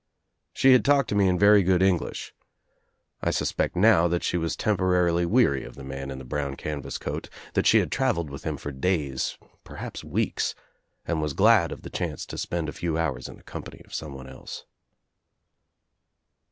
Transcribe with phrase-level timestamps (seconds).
[0.51, 2.33] She had talked to me in very good English.
[3.21, 6.81] I suspect now that she was temporarily weary of the man in the brown can
[6.81, 10.55] vas coat, that she had travelled with him for days, perhaps weeks,
[11.05, 13.93] and was glad of the chance to spend a few hours in the company of
[13.93, 14.65] some one else.